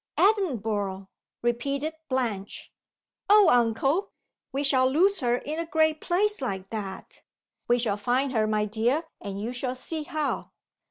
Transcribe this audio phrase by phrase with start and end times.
[0.17, 1.09] "Edinburgh!"
[1.43, 2.73] repeated Blanche.
[3.29, 4.09] "Oh, uncle!
[4.51, 7.21] we shall lose her in a great place like that!"
[7.67, 10.53] "We shall find her, my dear; and you shall see how.